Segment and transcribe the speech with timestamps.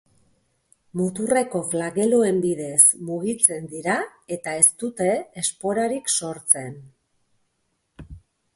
[0.99, 3.99] Muturreko flageloen bidez mugitzen dira
[4.39, 5.11] eta ez dute
[5.45, 6.83] esporarik sortzen.